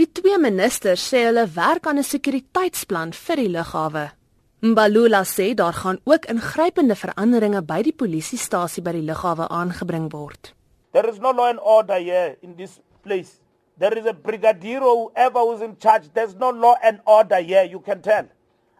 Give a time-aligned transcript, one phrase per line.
[0.00, 4.04] Die twee ministers sê hulle werk aan 'n sekuriteitsplan vir die lughawe.
[4.62, 10.54] Mbalula sê daar gaan ook ingrypende veranderinge by die polisiestasie by die lughawe aangebring word.
[10.92, 13.40] There is no law and order here in this place.
[13.78, 16.08] There is a brigadier or whoever who's in charge.
[16.14, 18.24] There's no law and order here, you can tell.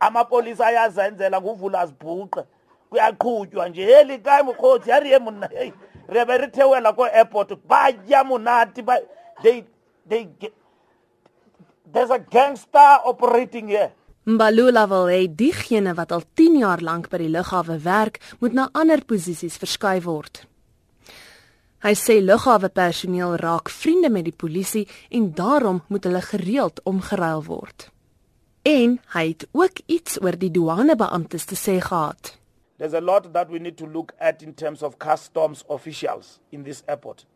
[0.00, 2.44] Amapolisa ayazenzela nguvula azibhuqe.
[2.90, 5.72] Kuyaqhutywa nje heli kae mkhothi yari mna hey.
[6.08, 8.98] Rebe rithewela ko airport baya munati ba
[9.42, 9.64] they
[10.08, 10.52] they get,
[11.94, 13.92] there's a gangster operating here.
[14.26, 18.68] Mbalula wil hê diegene wat al 10 jaar lank by die lughawe werk, moet na
[18.72, 20.44] ander posisies verskuif word.
[21.84, 27.44] Hy sê lughawe personeel raak vriende met die polisie en daarom moet hulle gereeld omgeruil
[27.44, 27.90] word.
[28.64, 32.32] En hy het ook iets oor die douanebeamptes te sê gehad.
[32.78, 36.64] There's a lot that we need to look at in terms of customs officials in
[36.64, 37.26] this airport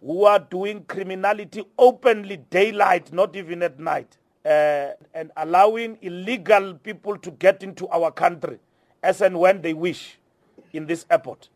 [0.00, 7.18] who are doing criminality openly daylight not even at night uh, and allowing illegal people
[7.18, 8.58] to get into our country
[9.02, 10.18] as and when they wish
[10.72, 11.48] in this airport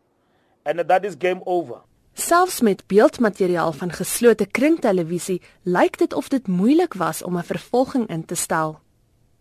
[0.65, 1.81] and that is game over
[2.15, 8.09] Selfs met beeldmateriaal van geslote kringtelevisie lyk dit of dit moeilik was om 'n vervolging
[8.09, 8.81] in te stel.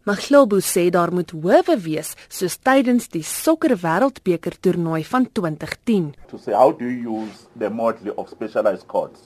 [0.06, 6.14] Maglobo sê daar moet howe wees soos tydens die sokker wêreldbeker toernooi van 2010.
[6.30, 9.22] To say how do you use the model of specialized courts?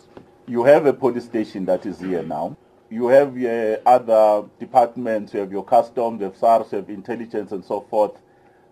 [0.48, 2.56] You have a police station that is here now.
[2.90, 7.64] You have your other departments, you have your customs, have SARS, you have intelligence and
[7.66, 8.20] so forth.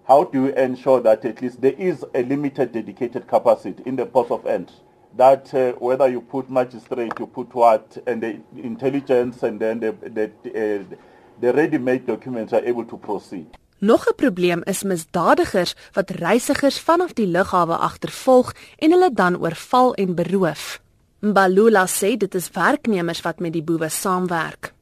[0.05, 4.05] how do you ensure that at least there is a limited dedicated capacity in the
[4.05, 4.75] post of entry?
[5.15, 9.91] That uh, whether you put magistrate, you put what, and the intelligence, and then the,
[9.91, 10.95] the, uh,
[11.41, 13.47] the ready-made documents are able to proceed.
[13.79, 19.93] Nog 'n probleem is misdadigers wat reisigers vanaf die lughawe agtervolg en hulle dan oorval
[19.93, 20.81] en beroof.
[21.19, 24.73] Mbalula sê dit is werknemers wat met die boewe saamwerk.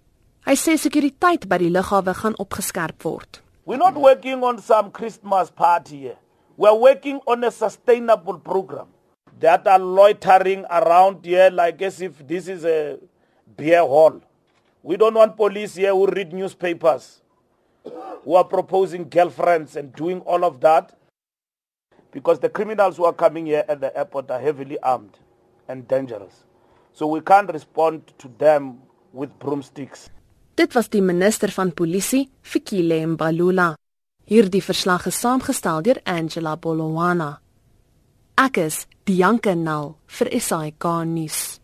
[0.45, 3.41] Hy sê sekuriteit by die lughawe gaan opgeskerp word.
[3.65, 6.17] We're not working on some Christmas party here.
[6.57, 8.87] We're working on a sustainable program
[9.39, 12.97] that are loitering around here like as if this is a
[13.57, 14.21] beer hall.
[14.83, 17.21] We don't want police here who read newspapers,
[18.23, 20.97] who are proposing girlfriends and doing all of that.
[22.11, 25.17] Because the criminals who are coming here at the airport are heavily armed
[25.67, 26.43] and dangerous.
[26.93, 28.79] So we can't respond to them
[29.13, 30.09] with broomsticks.
[30.55, 33.75] Dit was die minister van polisie, Fikile Mbalula.
[34.27, 37.37] Hierdie verslag is saamgestel deur Angela Bolowana.
[38.37, 41.60] Ek is Bianca Nel vir SAK nuus.